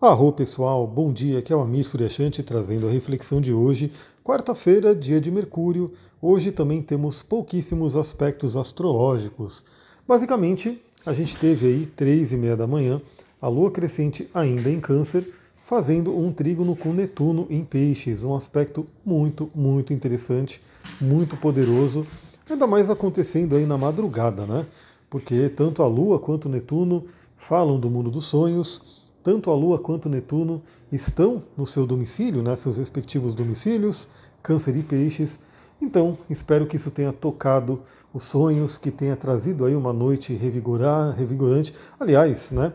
[0.00, 3.90] Arro pessoal, bom dia, aqui é o Amir Suryashanti trazendo a reflexão de hoje,
[4.22, 5.92] quarta-feira, dia de Mercúrio.
[6.22, 9.64] Hoje também temos pouquíssimos aspectos astrológicos.
[10.06, 13.02] Basicamente, a gente teve aí três e meia da manhã,
[13.42, 15.34] a Lua crescente ainda em Câncer,
[15.64, 20.60] fazendo um trígono com Netuno em Peixes, um aspecto muito, muito interessante,
[21.00, 22.06] muito poderoso,
[22.48, 24.64] ainda mais acontecendo aí na madrugada, né?
[25.10, 27.04] Porque tanto a Lua quanto o Netuno
[27.36, 32.56] falam do mundo dos sonhos tanto a Lua quanto Netuno estão no seu domicílio, né,
[32.56, 34.08] seus respectivos domicílios,
[34.42, 35.38] Câncer e Peixes.
[35.82, 41.14] Então, espero que isso tenha tocado os sonhos, que tenha trazido aí uma noite revigorar,
[41.14, 41.74] revigorante.
[42.00, 42.72] Aliás, né,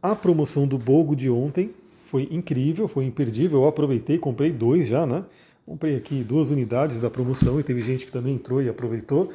[0.00, 1.74] a promoção do Bogo de ontem
[2.06, 3.62] foi incrível, foi imperdível.
[3.62, 5.24] Eu aproveitei, comprei dois já, né?
[5.66, 9.30] Comprei aqui duas unidades da promoção e teve gente que também entrou e aproveitou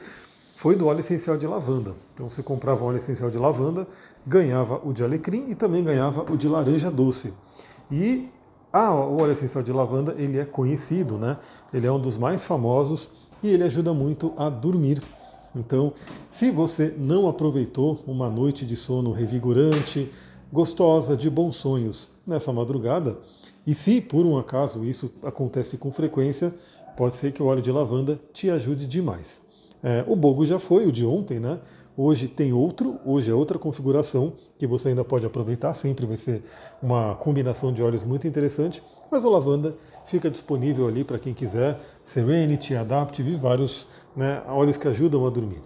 [0.63, 1.93] foi do óleo essencial de lavanda.
[2.13, 3.85] Então você comprava óleo essencial de lavanda,
[4.25, 7.33] ganhava o de alecrim e também ganhava o de laranja doce.
[7.91, 8.29] E
[8.71, 11.37] ah, o óleo essencial de lavanda ele é conhecido, né?
[11.73, 13.09] Ele é um dos mais famosos
[13.43, 15.03] e ele ajuda muito a dormir.
[15.53, 15.91] Então,
[16.29, 20.09] se você não aproveitou uma noite de sono revigorante,
[20.49, 23.17] gostosa, de bons sonhos nessa madrugada,
[23.67, 26.55] e se por um acaso isso acontece com frequência,
[26.95, 29.42] pode ser que o óleo de lavanda te ajude demais.
[29.83, 31.59] É, o Bogo já foi, o de ontem, né?
[31.95, 36.41] Hoje tem outro, hoje é outra configuração que você ainda pode aproveitar, sempre vai ser
[36.81, 38.81] uma combinação de óleos muito interessante,
[39.11, 39.75] mas o lavanda
[40.07, 45.61] fica disponível ali para quem quiser, Serenity, Adaptive vários né, óleos que ajudam a dormir.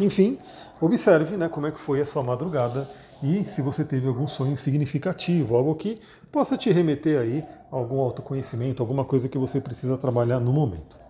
[0.00, 0.36] Enfim,
[0.80, 2.88] observe né, como é que foi a sua madrugada
[3.22, 5.98] e se você teve algum sonho significativo, algo que
[6.32, 11.05] possa te remeter aí a algum autoconhecimento, alguma coisa que você precisa trabalhar no momento.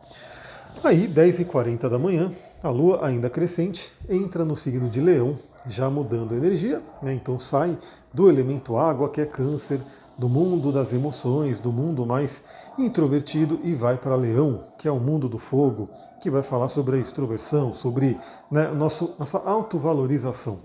[0.85, 2.31] Aí, 10h40 da manhã,
[2.63, 7.13] a Lua, ainda crescente, entra no signo de Leão, já mudando a energia, né?
[7.13, 7.77] então sai
[8.13, 9.81] do elemento água, que é câncer,
[10.17, 12.43] do mundo das emoções, do mundo mais
[12.79, 15.89] introvertido, e vai para Leão, que é o mundo do fogo,
[16.21, 18.17] que vai falar sobre a extroversão, sobre
[18.51, 20.61] né, nosso, nossa autovalorização.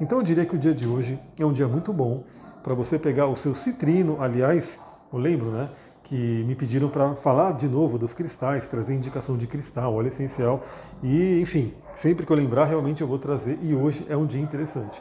[0.00, 2.24] Então eu diria que o dia de hoje é um dia muito bom
[2.62, 4.80] para você pegar o seu citrino, aliás,
[5.12, 5.68] eu lembro, né?
[6.10, 10.60] Que me pediram para falar de novo dos cristais, trazer indicação de cristal, óleo essencial.
[11.04, 13.60] E, enfim, sempre que eu lembrar, realmente eu vou trazer.
[13.62, 15.00] E hoje é um dia interessante.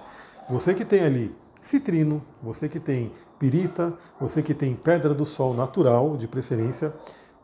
[0.51, 5.51] Você que tem ali citrino, você que tem pirita, você que tem pedra do sol
[5.55, 6.93] natural, de preferência,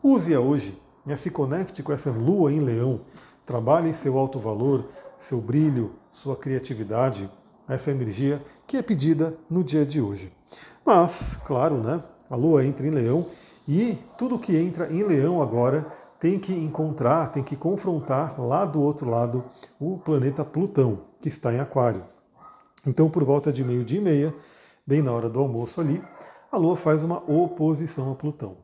[0.00, 0.80] use-a hoje.
[1.04, 1.16] Né?
[1.16, 3.00] Se conecte com essa lua em leão.
[3.44, 4.84] Trabalhe seu alto valor,
[5.18, 7.28] seu brilho, sua criatividade,
[7.68, 10.32] essa energia que é pedida no dia de hoje.
[10.84, 12.00] Mas, claro, né?
[12.30, 13.26] A lua entra em leão
[13.68, 15.86] e tudo que entra em leão agora
[16.20, 19.44] tem que encontrar, tem que confrontar lá do outro lado
[19.78, 22.04] o planeta Plutão, que está em Aquário.
[22.86, 24.34] Então, por volta de meio-dia e meia,
[24.86, 26.02] bem na hora do almoço ali,
[26.50, 28.56] a Lua faz uma oposição a Plutão.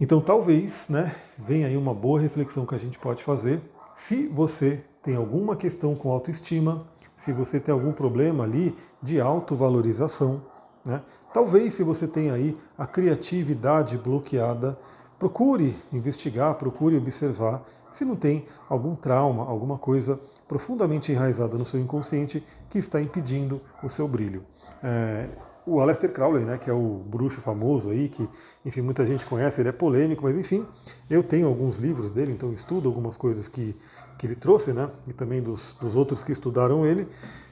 [0.00, 3.62] Então, talvez, né, venha aí uma boa reflexão que a gente pode fazer.
[3.94, 6.86] Se você tem alguma questão com autoestima,
[7.16, 10.42] se você tem algum problema ali de autovalorização,
[10.84, 11.02] né?
[11.32, 14.78] Talvez, se você tem aí a criatividade bloqueada,
[15.18, 21.78] procure investigar, procure observar se não tem algum trauma, alguma coisa profundamente enraizada no seu
[21.78, 24.44] inconsciente que está impedindo o seu brilho.
[24.82, 25.28] É,
[25.64, 28.28] o Aleister Crowley, né, que é o bruxo famoso aí, que
[28.64, 30.66] enfim muita gente conhece, ele é polêmico, mas enfim,
[31.08, 33.76] eu tenho alguns livros dele, então estudo algumas coisas que,
[34.18, 37.06] que ele trouxe, né, e também dos, dos outros que estudaram ele.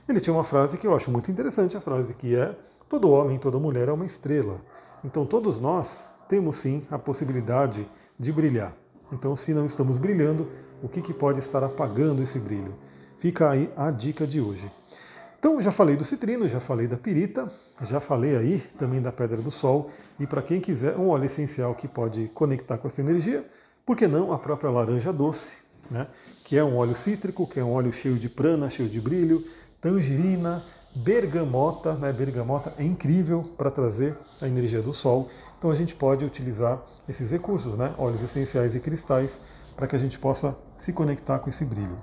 [0.08, 2.56] Ele tinha uma frase que eu acho muito interessante, a frase que é
[2.90, 4.60] Todo homem, toda mulher é uma estrela.
[5.04, 8.74] Então todos nós temos sim a possibilidade de brilhar.
[9.12, 10.50] Então, se não estamos brilhando,
[10.82, 12.74] o que, que pode estar apagando esse brilho?
[13.18, 14.68] Fica aí a dica de hoje.
[15.38, 17.46] Então, já falei do citrino, já falei da pirita,
[17.80, 19.88] já falei aí também da pedra do sol.
[20.18, 23.46] E para quem quiser um óleo essencial que pode conectar com essa energia,
[23.86, 25.52] por que não a própria laranja doce,
[25.88, 26.08] né?
[26.44, 29.44] que é um óleo cítrico, que é um óleo cheio de prana, cheio de brilho,
[29.80, 30.62] tangerina,
[30.94, 32.12] bergamota, né?
[32.12, 35.28] Bergamota é incrível para trazer a energia do sol.
[35.58, 37.94] Então a gente pode utilizar esses recursos, né?
[37.96, 39.40] Óleos essenciais e cristais,
[39.76, 41.96] para que a gente possa se conectar com esse brilho.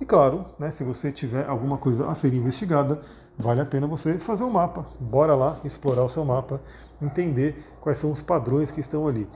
[0.00, 3.00] E claro, né, se você tiver alguma coisa a ser investigada,
[3.36, 4.86] vale a pena você fazer um mapa.
[5.00, 6.60] Bora lá explorar o seu mapa,
[7.02, 9.28] entender quais são os padrões que estão ali.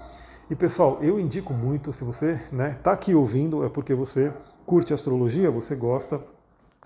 [0.49, 4.33] E pessoal, eu indico muito, se você está né, tá aqui ouvindo, é porque você
[4.65, 6.21] curte astrologia, você gosta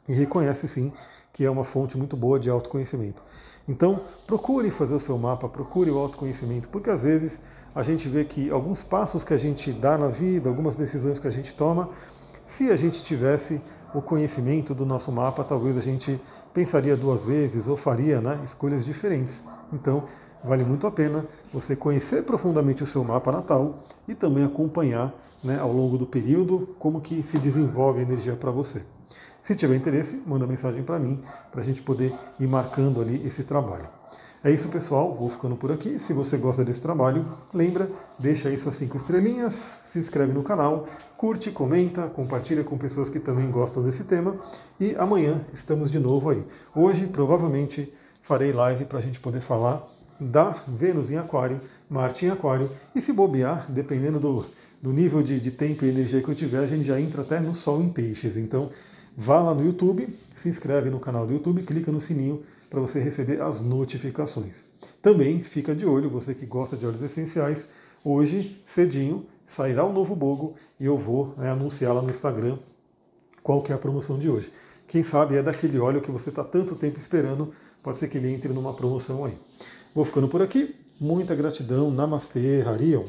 [0.08, 0.92] e reconhece sim
[1.36, 3.22] que é uma fonte muito boa de autoconhecimento.
[3.68, 7.38] Então, procure fazer o seu mapa, procure o autoconhecimento, porque às vezes
[7.74, 11.28] a gente vê que alguns passos que a gente dá na vida, algumas decisões que
[11.28, 11.90] a gente toma,
[12.46, 13.60] Se a gente tivesse
[13.92, 16.18] o conhecimento do nosso mapa, talvez a gente
[16.54, 19.42] pensaria duas vezes ou faria né, escolhas diferentes.
[19.72, 20.04] Então,
[20.42, 25.12] vale muito a pena você conhecer profundamente o seu mapa natal e também acompanhar
[25.44, 28.82] né, ao longo do período como que se desenvolve a energia para você.
[29.46, 31.22] Se tiver interesse, manda mensagem para mim,
[31.52, 33.86] para a gente poder ir marcando ali esse trabalho.
[34.42, 35.14] É isso, pessoal.
[35.14, 36.00] Vou ficando por aqui.
[36.00, 37.88] Se você gosta desse trabalho, lembra,
[38.18, 39.52] deixa aí suas cinco estrelinhas,
[39.84, 44.36] se inscreve no canal, curte, comenta, compartilha com pessoas que também gostam desse tema.
[44.80, 46.44] E amanhã estamos de novo aí.
[46.74, 49.86] Hoje, provavelmente, farei live para a gente poder falar
[50.18, 52.68] da Vênus em Aquário, Marte em Aquário.
[52.96, 54.44] E se bobear, dependendo do,
[54.82, 57.38] do nível de, de tempo e energia que eu tiver, a gente já entra até
[57.38, 58.36] no Sol em Peixes.
[58.36, 58.70] Então,
[59.16, 63.00] vá lá no YouTube, se inscreve no canal do YouTube, clica no sininho para você
[63.00, 64.66] receber as notificações.
[65.00, 67.66] Também fica de olho, você que gosta de óleos essenciais,
[68.04, 72.58] hoje, cedinho, sairá o um novo bogo e eu vou né, anunciar lá no Instagram
[73.42, 74.52] qual que é a promoção de hoje.
[74.88, 77.52] Quem sabe é daquele óleo que você está tanto tempo esperando,
[77.82, 79.38] pode ser que ele entre numa promoção aí.
[79.94, 83.04] Vou ficando por aqui, muita gratidão, Namastê, Harion.